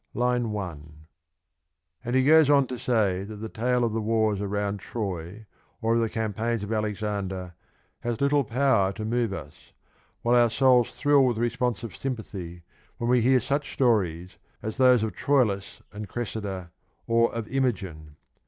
(II. 0.15 0.39
1) 0.47 1.05
And 2.03 2.15
he 2.15 2.23
goes 2.25 2.49
on 2.49 2.65
to 2.65 2.79
say 2.79 3.23
that 3.23 3.35
the 3.35 3.47
tale 3.49 3.83
of 3.83 3.93
the 3.93 4.01
wars 4.01 4.41
around 4.41 4.79
Troy 4.79 5.45
or 5.79 5.93
of 5.93 6.01
the 6.01 6.09
campaigns 6.09 6.63
of 6.63 6.73
Alexander 6.73 7.53
has 7.99 8.19
little 8.19 8.43
power 8.43 8.91
to 8.93 9.05
move 9.05 9.31
us, 9.31 9.73
while 10.23 10.35
our 10.35 10.49
souls 10.49 10.89
thrill 10.89 11.23
with 11.23 11.37
responsive 11.37 11.95
sympathy 11.95 12.63
when 12.97 13.11
we 13.11 13.21
hear 13.21 13.39
such 13.39 13.73
stories 13.73 14.37
as 14.63 14.77
those 14.77 15.03
of 15.03 15.13
Troilus 15.13 15.83
and 15.93 16.09
Cressida 16.09 16.71
or 17.05 17.31
of 17.31 17.47
Imogen. 17.49 18.15